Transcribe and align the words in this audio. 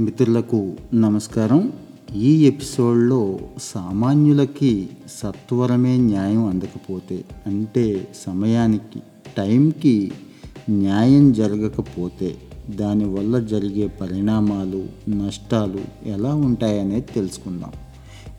మిత్రులకు 0.00 0.76
నమస్కారం. 0.94 1.72
ఈ 2.14 2.46
ఎపిసోడ్లో 2.46 3.38
సామాన్యులకి 3.58 4.88
సత్వరమే 5.08 5.96
న్యాయం 5.96 6.44
అందకపోతే 6.44 7.24
అంటే 7.46 8.08
సమయానికి 8.26 9.00
టైంకి 9.36 10.12
న్యాయం 10.70 11.32
జరగకపోతే 11.32 12.36
దానివల్ల 12.70 13.38
జరిగే 13.38 13.86
పరిణామాలు 13.86 14.86
నష్టాలు 15.08 15.80
ఎలా 16.06 16.34
ఉంటాయనేది 16.34 17.06
తెలుసుకుందాం. 17.14 17.72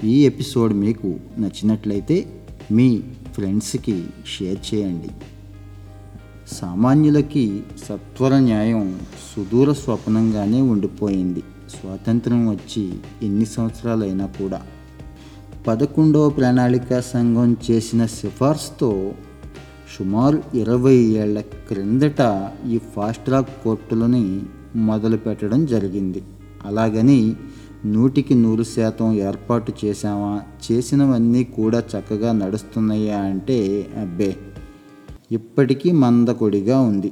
ఈ 0.03 0.25
ఎపిసోడ్ 0.25 0.73
మీకు 0.73 1.07
నచ్చినట్లయితే 1.37 2.43
మీ 2.71 3.01
ఫ్రెండ్స్కి 3.33 4.03
షేర్ 4.39 4.73
చేయండి. 4.73 5.09
సామాన్యులకి 6.47 7.63
సత్వర 7.87 8.39
న్యాయం 8.39 8.99
సుదూర 9.35 9.73
స్వప్నంగానే 9.73 10.61
ఉండిపోయింది. 10.61 11.43
స్వాతంత్రం 11.69 12.49
వచ్చి 12.49 12.93
ఎన్ని 13.23 13.45
సంవత్సరాలైనా 13.45 14.25
కూడా. 14.25 14.61
పదకొండవ 15.67 16.29
ప్రణాళిక 16.29 16.99
సంఘం 16.99 17.57
చేసిన 17.71 18.05
సిఫార్సుతో 18.05 19.13
సుమారు 19.97 20.43
ఇరవై 20.53 20.95
ఏళ్ళ 20.95 21.41
క్రిందట 21.41 22.49
ఈ 22.67 22.77
ఫాస్ట్ 22.77 23.25
ట్రాక్ 23.25 23.63
కోర్టులని 23.63 24.41
మొదలు 24.75 25.17
పెట్టడం 25.17 25.65
జరిగింది. 25.65 26.23
అలాగని 26.65 27.35
నూటికి 27.85 28.35
నూరు 28.35 28.63
శాతం 28.63 29.13
ఏర్పాటు 29.13 29.73
చేశామా? 29.85 30.41
చేసినవన్నీ 30.71 31.43
కూడా 31.43 31.79
చక్కగా 31.79 32.31
నడుస్తున్నాయా 32.31 33.17
అంటే 33.17 33.87
అబ్బే! 34.01 34.35
ఇప్పటికీ 35.31 35.91
మందకొడిగా 35.91 36.79
ఉంది. 36.79 37.11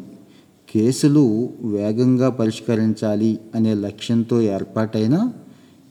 కేసులు 0.72 1.50
వేగంగా 1.62 2.30
పరిష్కరించాలి 2.30 3.40
అనే 3.56 3.74
లక్ష్యంతో 3.74 4.42
ఏర్పాటైన 4.42 5.32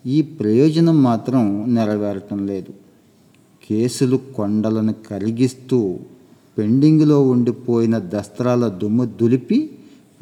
ఈ 0.06 0.22
ప్రయోజనం 0.22 1.02
మాత్రం 1.02 1.74
నెరవేరటం 1.74 2.46
లేదు. 2.46 2.72
కేసులు 3.70 4.16
కొండలను 4.16 4.94
కరిగిస్తూ 5.11 5.98
పెండింగ్లో 6.58 7.22
ఉండిపోయిన 7.22 7.98
దస్త్రాల 7.98 8.68
దుమ్ము 8.68 9.05
దులిపి 9.05 9.70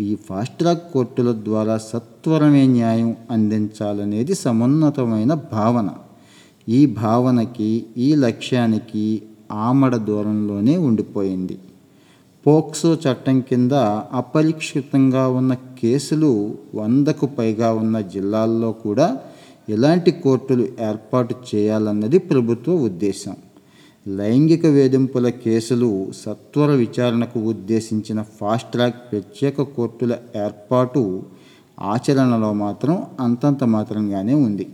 ఈ 0.00 0.14
ఫాస్ట్ 0.14 0.58
ట్రాక్ 0.58 0.92
కోర్టుల 0.92 1.32
ద్వారా 1.32 1.78
సత్వరమే 1.78 2.66
న్యాయం 2.66 3.16
అందించాలనేది 3.30 4.34
సమున్నతమైన 4.34 5.34
భావన. 5.34 5.90
ఈ 6.68 6.86
భావనకి 6.86 7.84
ఈ 7.98 8.14
లక్ష్యానికి 8.14 9.22
ఆమడ 9.52 9.96
దూరంలోనే 9.96 10.76
ఉండిపోయింది. 10.76 11.58
పోక్సో 12.46 12.90
చట్టం 12.94 13.40
కింద 13.40 13.72
అపరిక్షితంగా 14.12 15.28
ఉన్న 15.28 15.54
కేసులు 15.54 16.30
వందకు 16.74 17.26
పైగా 17.26 17.72
ఉన్న 17.72 18.00
జిల్లాల్లో 18.00 18.72
కూడా 18.72 19.18
ఎలాంటి 19.68 20.10
కోర్టులు 20.10 20.68
ఏర్పాటు 20.80 21.34
చేయాలన్నది 21.50 22.18
ప్రభుత్వ 22.18 22.72
ఉద్దేశం. 22.72 23.36
లైంగిక 24.08 24.66
వేధింపుల 24.66 25.28
కేసులు 25.28 26.08
సత్వర 26.24 26.70
విచారణకు 26.70 27.40
ఉద్దేశించిన 27.40 28.22
ఫాస్ట్ 28.22 28.72
ట్రాక్ 28.72 29.12
ప్రత్యేక 29.12 29.62
కోర్టుల 29.62 30.12
ఏర్పాటు 30.36 31.22
ఆచరణలో 31.80 32.52
మాత్రం 32.52 33.06
అంతంత 33.20 33.64
మాత్రంగానే 33.64 34.34
ఉంది. 34.34 34.66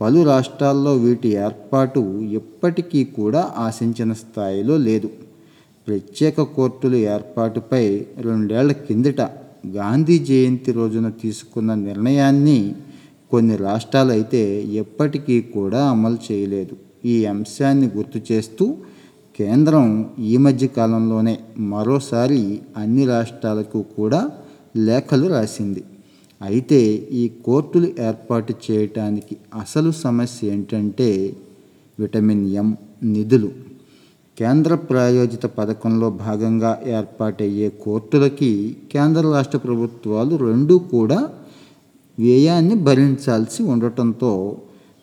పలు 0.00 0.22
రాష్ట్రాల్లో 0.24 0.94
వీటి 0.94 1.28
ఏర్పాటు 1.28 2.00
ఎప్పటికీ 2.32 3.04
కూడా 3.04 3.52
ఆశించిన 3.58 4.12
స్థాయిలో 4.12 4.76
లేదు. 4.76 5.08
ప్రత్యేక 5.86 6.42
కోర్టుల 6.56 6.94
ఏర్పాటుపై 7.14 7.84
రెండేళ్ళ 8.18 8.72
కిందట 8.86 9.20
గాంధీ 9.76 10.16
జయంతి 10.28 10.70
రోజున 10.72 11.08
తీసుకున్న 11.22 11.74
నిర్ణయాన్ని 11.88 12.58
కొన్ని 13.32 13.56
రాష్ట్రాలు 13.56 14.12
అయితే 14.12 14.40
ఎప్పటికీ 14.82 15.36
కూడా 15.54 15.80
అమలు 15.84 16.18
చేయలేదు. 16.26 16.74
ఈ 17.04 17.16
అంశాన్ని 17.24 17.88
గుర్తు 17.96 18.20
చేస్తూ 18.30 18.66
కేంద్రం 19.38 19.86
ఈ 20.18 20.34
మధ్య 20.36 20.66
కాలంలోనే 20.78 21.34
మరోసారి 21.74 22.40
అన్ని 22.76 23.04
రాష్ట్రాలకు 23.06 23.80
కూడా 23.96 24.20
లేఖలు 24.76 25.26
రాసింది. 25.26 25.82
అయితే 26.40 26.80
ఈ 27.20 27.24
కోర్టులు 27.46 27.88
ఏర్పాటు 28.08 28.54
చేయటానికి 28.66 29.36
అసలు 29.54 29.90
సమస్య 30.04 30.52
ఏంటంటే 30.52 31.08
విటమిన్ 31.98 32.44
ఎం 32.62 32.68
నిధులు. 33.04 33.50
కేంద్ర 34.38 34.74
ప్రాయోజిత 34.74 35.46
పథకంలో 35.46 36.10
భాగంగా 36.10 36.82
ఏర్పాటయ్యే 36.86 37.68
కోర్టులకి 37.84 38.76
కేంద్ర 38.92 39.22
రాష్ట్ర 39.32 39.58
ప్రభుత్వాలు 39.58 40.36
రెండూ 40.36 40.78
కూడా 40.78 41.28
వ్యయాన్ని 42.18 42.74
భరించాల్సి 42.74 43.62
ఉండటంతో 43.62 44.32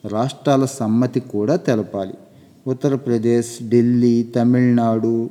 రాష్ట్రాల 0.06 0.66
సమ్మతి 0.66 1.20
కూడా 1.20 1.56
తెలపాలి. 1.56 2.16
ఉత్తరప్రదేశ్ 2.68 3.64
ఢిల్లీ 3.64 4.24
తమిళనాడు 4.36 5.30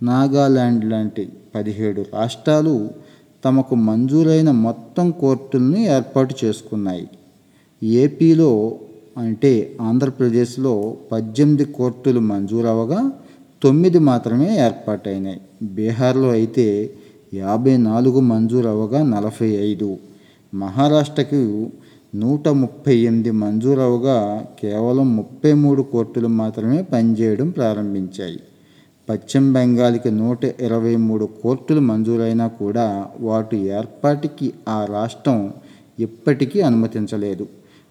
నాగాలాండ్ 0.00 0.84
లాంటి 0.84 1.24
పదిహేడు 1.54 2.04
రాష్ట్రాలు 2.14 2.74
తమకు 3.44 3.74
మంజూరైన 3.74 4.50
మొత్తం 4.50 5.10
కోర్టుల్ని 5.10 5.80
ఏర్పాటు 5.96 6.34
చేసుకున్నాయి. 6.44 7.08
ఏపీలో 7.82 8.50
అంటే 9.18 9.76
ఆంధ్రప్రదేశ్లో 9.80 10.96
పద్దెనిమిది 11.12 11.64
కోర్టులు 11.64 12.20
మంజూరవగా 12.20 13.12
తొమ్మిది 13.62 13.98
మాత్రమే 13.98 14.56
ఏర్పాటైనాయి. 14.56 15.40
బీహార్లో 15.62 16.28
అయితే 16.28 16.90
యాభై 17.34 17.76
నాలుగు 17.76 18.20
మంజూరవగా 18.20 19.02
నలభై 19.02 19.48
ఐదు. 19.48 19.98
మహారాష్ట్రకు 20.54 21.70
నూట 22.14 22.48
ముప్పై 22.48 22.94
ఎనిమిది 22.96 23.30
మంజూరవగా 23.30 24.46
కేవలం 24.60 25.16
ముప్పై 25.16 25.52
మూడు 25.52 25.82
కోర్టులు 25.82 26.28
మాత్రమే 26.28 26.82
పనిచేయడం 26.82 27.50
ప్రారంభించాయి. 27.50 28.40
పశ్చిమ 29.08 29.52
బెంగాల్కి 29.52 30.10
నూట 30.10 30.44
ఇరవై 30.60 30.96
మూడు 30.96 31.28
కోర్టులు 31.42 31.80
మంజూరైనా 31.80 32.48
కూడా 32.48 33.06
వాటి 33.20 33.56
ఏర్పాటుకి 33.56 34.52
ఆ 34.68 34.84
రాష్ట్రం 34.84 35.52
ఇప్పటికీ 35.98 36.60
అనుమతించలేదు. 36.60 37.46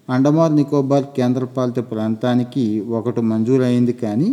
అండమాన్ 0.08 0.56
నికోబార్ 0.56 1.06
కేంద్రపాలిత 1.16 1.78
ప్రాంతానికి 1.90 2.64
ఒకటి 2.98 3.20
మంజూరైంది 3.20 3.92
కానీ 3.92 4.28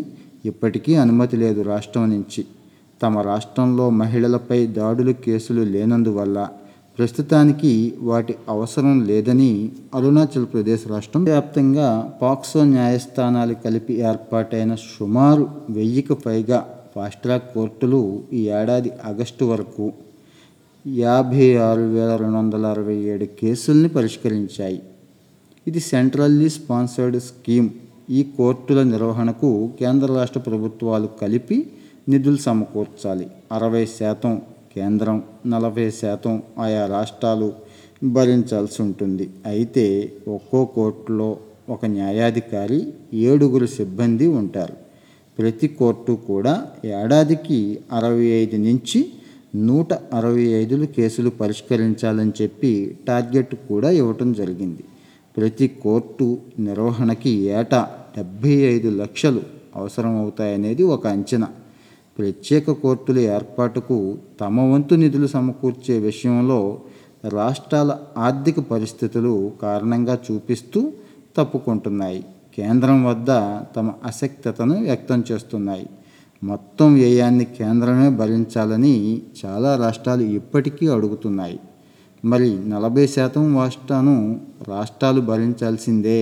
ఇప్పటికీ 0.46 0.96
అనుమతి 0.96 1.38
లేదు 1.38 1.62
రాష్ట్రం 1.62 2.06
నుంచి. 2.10 2.42
తమ 3.02 3.22
రాష్ట్రంలో 3.22 3.90
మహిళలపై 4.02 4.60
దాడులు 4.78 5.14
కేసులు 5.26 5.64
లేనందువల్ల 5.64 6.38
ప్రస్తుతానికి 7.00 7.94
వాటి 8.02 8.34
అవసరం 8.50 8.96
లేదని 9.08 9.50
అరుణాచల్ 9.94 10.46
ప్రదేశ్ 10.46 10.88
రాష్ట్రం 10.88 11.24
వ్యాప్తంగా 11.24 11.90
పాక్సో 12.22 12.64
న్యాయస్థానాలు 12.64 13.54
కలిపి 13.66 13.94
ఏర్పాటైన 14.12 14.76
సుమారు 14.76 15.46
వెయ్యికి 15.70 16.14
పైగా 16.26 16.60
ఫాస్ట్ 16.96 17.24
ట్రాక్ 17.24 17.54
కోర్టులు 17.54 18.02
ఈ 18.34 18.42
ఏడాది 18.60 18.92
ఆగస్టు 19.06 19.46
వరకు 19.46 19.86
యాభై 20.86 21.48
ఆరు 21.58 21.86
వేల 21.96 22.12
రెండు 22.16 22.38
వందల 22.38 22.66
అరవై 22.66 22.96
ఏడు 23.14 23.26
కేసుల్ని 23.40 23.90
పరిష్కరించాయి. 23.90 24.80
ఇది 25.68 25.80
సెంట్రల్లీ 25.80 26.50
స్పాన్సర్డ్ 26.50 27.18
స్కీమ్. 27.20 27.70
ఈ 28.10 28.20
కోర్టుల 28.38 28.84
నిర్వహణకు 28.84 29.50
కేంద్ర 29.80 30.08
రాష్ట్ర 30.14 30.40
ప్రభుత్వాలు 30.40 31.08
కలిపి 31.22 31.58
నిధులు 32.10 32.38
సమకూర్చాలి. 32.38 33.26
అరవై 33.52 33.86
శాతం 34.00 34.34
కేంద్రం 34.76 35.24
నలభై 35.46 35.90
శాతం 36.02 36.34
ఆయా 36.60 36.86
రాష్ట్రాలు 36.86 37.48
భరించాల్సి 38.04 38.82
ఉంటుంది. 38.82 39.30
అయితే 39.46 39.86
ఒక్కో 40.28 40.66
కోర్టులో 40.78 41.38
ఒక 41.70 41.86
న్యాయాధికారి 41.86 42.80
ఏడుగురు 43.14 43.66
సిబ్బంది 43.66 44.28
ఉంటారు. 44.28 44.76
ప్రతి 45.40 45.68
కోర్టు 45.68 46.14
కూడా 46.28 46.54
ఏడాదికి 46.86 47.80
అరవై 47.92 48.28
ఐదు 48.42 48.58
నుంచి 48.68 49.00
నూట 49.68 49.94
అరవై 50.18 50.46
ఐదులు 50.62 50.86
కేసులు 50.98 51.30
పరిష్కరించాలని 51.42 52.34
చెప్పి 52.42 52.72
టార్గెట్ 53.08 53.56
కూడా 53.70 53.90
ఇవ్వటం 54.02 54.34
జరిగింది. 54.34 54.84
ప్రతి 55.38 55.68
కోర్టు 55.68 56.38
నిర్వహణకి 56.60 57.30
ఏటా 57.30 57.88
డెబ్భై 58.18 58.50
ఐదు 58.50 58.90
లక్షలు 58.90 59.42
అవసరమవుతాయనేది 59.76 60.84
ఒక 60.84 61.08
అంచనా. 61.08 61.48
ప్రత్యేక 62.20 62.72
కోర్టుల 62.72 63.20
ఏర్పాటుకు 63.20 64.18
తమ 64.42 64.62
వంతు 64.62 64.96
నిధులు 64.96 65.28
సమకూర్చే 65.28 66.00
విషయంలో 66.00 66.80
రాష్ట్రాల 67.34 67.98
ఆర్థిక 68.18 68.60
పరిస్థితులు 68.60 69.52
కారణంగా 69.62 70.20
చూపిస్తూ 70.32 70.92
తప్పుకుంటున్నాయి. 71.38 72.26
కేంద్రం 72.58 73.04
వద్ద 73.04 73.28
తమ 73.76 73.94
అసక్తతను 74.06 74.84
వ్యక్తం 74.84 75.24
చేస్తున్నాయి. 75.32 75.90
మొత్తం 76.44 76.94
వ్యయాన్ని 76.94 77.46
కేంద్రమే 77.46 78.10
భరించాలని 78.10 79.22
చాలా 79.46 79.76
రాష్ట్రాలు 79.76 80.22
ఇప్పటికీ 80.22 80.88
అడుగుతున్నాయి. 80.88 81.60
మరి 82.26 82.58
నలభై 82.68 83.06
శాతం 83.08 83.56
వాటాను 83.56 84.40
రాష్ట్రాలు 84.68 85.22
భరించాల్సిందే 85.22 86.22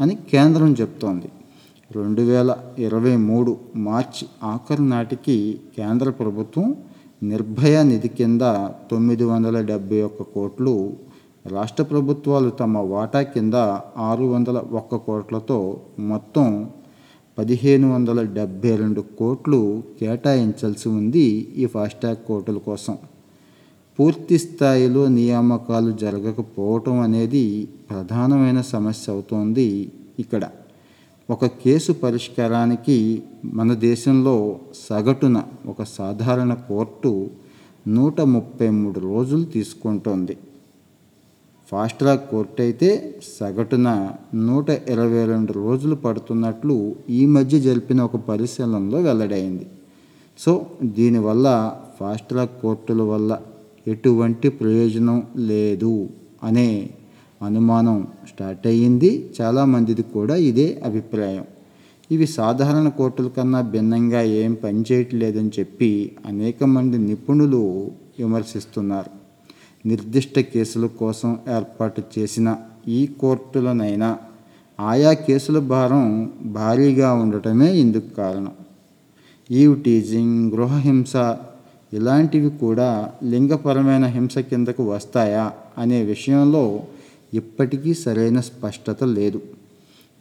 అని 0.00 0.14
కేంద్రం 0.14 0.70
చెప్తోంది. 0.72 1.28
రెండు 1.96 2.22
వేల 2.22 2.56
ఇరవై 2.78 3.16
మూడు 3.16 3.56
మార్చి 3.76 4.26
ఆఖరు 4.44 4.82
నాటికి 4.82 5.36
కేంద్ర 5.76 6.10
ప్రభుత్వం 6.10 6.76
నిర్భయ 7.22 7.82
నిధి 7.82 8.08
కింద 8.08 8.40
తొమ్మిది 8.90 9.24
వందల 9.24 9.60
డెబ్బై 9.60 10.00
ఒక్క 10.00 10.22
కోట్లు 10.22 10.74
రాష్ట్ర 11.46 11.84
ప్రభుత్వాలు 11.84 12.50
తమ 12.50 12.78
వాటా 12.78 13.22
కింద 13.22 13.54
ఆరు 14.08 14.24
వందల 14.24 14.58
ఒక్క 14.72 14.96
కోట్లతో 14.96 15.58
మొత్తం 15.98 16.46
పదిహేను 17.38 17.94
వందల 17.94 18.22
డెబ్బై 18.22 18.76
రెండు 18.76 19.00
కోట్లు 19.00 19.82
కేటాయించాల్సి 20.00 20.88
ఉంది 20.88 21.46
ఈ 21.56 21.66
ఫాస్టాగ్ 21.66 22.16
కోర్టుల 22.16 22.58
కోసం. 22.58 22.98
పూర్తి 23.98 24.38
స్థాయిలో 24.38 25.08
నియామకాలు 25.08 25.92
జరగకపోవటం 25.92 27.00
అనేది 27.00 27.68
ప్రధానమైన 27.90 28.60
సమస్య 28.60 29.12
అవుతోంది 29.12 29.92
ఇక్కడ. 30.18 30.50
ఒక 31.30 31.46
కేసు 31.46 31.92
పరిష్కారానికి 31.92 33.22
మన 33.54 33.74
దేశంలో 33.74 34.60
సగటున 34.88 35.42
ఒక 35.66 35.82
సాధారణ 35.82 36.54
కోర్టు 36.54 37.30
నూట 37.88 38.20
ముప్పై 38.20 38.70
మూడు 38.70 39.00
రోజులు 39.00 39.44
తీసుకుంటోంది. 39.44 40.36
ఫాస్ట్ 41.72 41.98
ట్రాక్ 41.98 42.30
కోర్టు 42.30 42.62
అయితే 42.62 42.88
సగటున 43.38 43.88
నూట 44.34 44.70
ఇరవై 44.88 45.26
రెండు 45.26 45.52
రోజులు 45.52 45.94
పడుతున్నట్లు 45.94 46.94
ఈ 47.10 47.26
మధ్య 47.26 47.60
జరిపిన 47.60 48.00
ఒక 48.02 48.16
పరిశీలనలో 48.16 49.00
వెల్లడైంది. 49.00 49.66
సో 50.38 50.66
దీనివల్ల 50.84 51.46
ఫాస్ట్ 52.00 52.28
ట్రాక్ 52.28 52.62
కోర్టుల 52.62 53.02
వల్ల 53.02 53.40
ఎటువంటి 53.88 54.48
ప్రయోజనం 54.48 55.22
లేదు 55.36 56.08
అనే 56.42 56.90
అనుమానం 57.42 58.06
స్టార్ట్ 58.28 58.66
అయ్యింది. 58.66 59.30
చాలామందిది 59.40 60.02
కూడా 60.02 60.36
ఇదే 60.36 60.82
అభిప్రాయం. 60.84 61.44
ఇవి 62.10 62.26
సాధారణ 62.26 62.88
కోర్టుల 62.88 63.28
కన్నా 63.28 63.60
భిన్నంగా 63.60 64.22
ఏం 64.22 64.54
పనిచేయట్లేదని 64.54 65.50
చెప్పి 65.58 66.16
అనేక 66.26 66.64
మంది 66.64 66.98
నిపుణులు 66.98 67.90
విమర్శిస్తున్నారు. 68.18 69.10
నిర్దిష్ట 69.88 70.38
కేసుల 70.38 70.86
కోసం 70.86 71.38
ఏర్పాటు 71.56 72.02
చేసిన 72.18 72.56
ఈ 72.88 73.06
కోర్టులనైనా 73.06 74.18
ఆయా 74.80 75.12
కేసుల 75.12 75.58
భారం 75.58 76.32
భారీగా 76.42 77.12
ఉండటమే 77.12 77.78
ఇందుకు 77.80 78.14
కారణం. 78.14 78.52
ఈవ్ 79.50 79.82
టీజింగ్ 79.82 80.52
గృహహింస 80.52 81.16
ఇలాంటివి 81.92 82.50
కూడా 82.50 83.12
లింగపరమైన 83.24 84.06
హింస 84.06 84.38
కిందకు 84.38 84.82
వస్తాయా 84.82 85.52
అనే 85.78 86.04
విషయంలో 86.04 86.80
ఇప్పటికీ 87.34 87.94
సరైన 87.94 88.40
స్పష్టత 88.40 89.04
లేదు. 89.04 89.40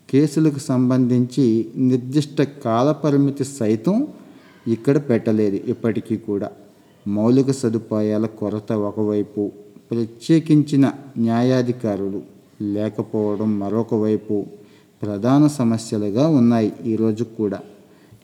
కేసులకు 0.09 0.59
సంబంధించి 0.59 1.65
నిర్దిష్ట 1.77 2.41
కాలపరిమితి 2.41 3.43
సైతం 3.43 4.07
ఇక్కడ 4.67 4.97
పెట్టలేదు 4.97 5.59
ఇప్పటికీ 5.67 6.17
కూడా. 6.17 6.49
మౌలిక 7.07 7.51
సదుపాయాల 7.51 8.25
కొరత 8.25 8.71
ఒకవైపు 8.73 9.51
ప్రత్యేకించిన 9.91 10.91
న్యాయాధికారులు 11.17 12.21
లేకపోవడం 12.61 13.59
మరొక 13.59 13.93
వైపు 13.95 14.45
ప్రధాన 15.03 15.47
సమస్యలుగా 15.47 16.27
ఉన్నాయి 16.27 16.71
ఈరోజు 16.85 17.23
కూడా. 17.23 17.59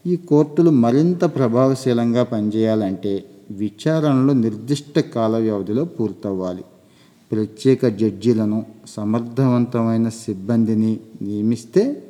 ఈ 0.08 0.16
కోర్టులు 0.16 0.70
మరింత 0.70 1.24
ప్రభావశీలంగా 1.36 2.24
పనిచేయాలంటే 2.24 3.24
విచారణలు 3.52 4.32
నిర్దిష్ట 4.32 5.00
కాల 5.00 5.38
వ్యవధిలో 5.38 5.86
పూర్తవ్వాలి. 5.86 6.64
ప్రత్యేక 7.32 7.88
జడ్జీలను 7.88 8.66
సమర్థవంతమైన 8.88 10.10
సిబ్బందిని 10.10 11.00
నియమిస్తే 11.22 12.04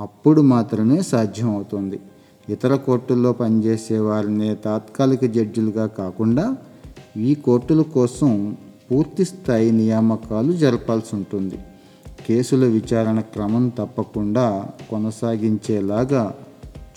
అప్పుడు 0.00 0.40
మాత్రమే 0.40 1.02
సాధ్యం 1.02 1.50
అవుతుంది 1.50 2.00
ఇతర 2.48 2.74
కోర్టుల్లో 2.76 3.32
పనిచేసే 3.32 3.98
వారిని 3.98 4.54
తాత్కాలిక 4.54 5.24
జడ్జిలుగా 5.24 5.86
కాకుండా 5.86 6.56
ఈ 7.16 7.34
కోర్టుల 7.34 7.82
కోసం 7.82 8.56
పూర్తి 8.92 9.24
స్థాయి 9.24 9.72
నియామకాలు 9.72 10.52
జరపాల్సి 10.52 11.16
ఉంటుంది. 11.16 11.58
కేసుల 12.26 12.64
విచారణ 12.64 13.20
క్రమం 13.20 13.68
తప్పకుండా 13.68 14.68
కొనసాగించేలాగా 14.90 16.34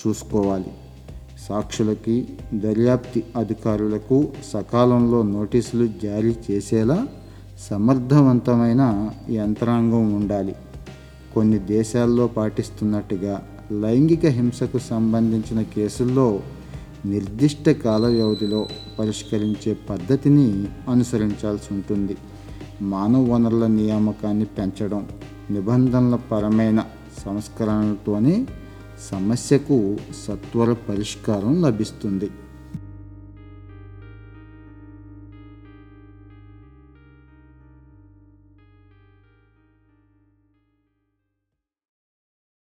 చూసుకోవాలి. 0.08 0.72
సాక్షులకి 1.50 2.28
దర్యాప్తి 2.54 3.24
అధికారులకు 3.38 4.28
సకాలంలో 4.54 5.24
నోటీసులు 5.24 5.88
జారీ 6.04 6.36
చేసేలా 6.52 7.08
సమర్థవంతమైన 7.70 9.10
యంత్రాంగం 9.30 10.14
ఉండాలి. 10.14 10.56
కొన్ని 11.36 11.60
దేశాల్లో 11.60 12.28
పాటిస్తున్నట్టుగా 12.28 13.48
లైంగిక 13.72 14.26
హింసకు 14.26 14.80
సంబంధించిన 14.80 15.62
కేసుల్లో 15.62 16.40
నిర్దిష్ట 17.06 17.70
కాల 17.70 18.06
వ్యవధిలో 18.08 18.68
పరిష్కరించే 19.00 19.78
పద్ధతిని 19.90 20.66
అనుసరించాల్సి 20.92 21.74
ఉంటుంది. 21.74 22.18
మానవ 22.82 23.34
వనరుల 23.34 23.68
నియామకాన్ని 23.68 24.46
పెంచడం 24.46 25.08
నిబంధనల 25.52 26.16
పరమైన 26.32 26.84
సంస్కరణలతోనే 27.26 28.46
సమస్యకు 29.10 29.98
సత్వర 30.28 30.74
పరిష్కారం 30.74 31.62
లభిస్తుంది. 31.62 32.30